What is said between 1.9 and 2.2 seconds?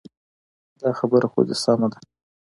ده.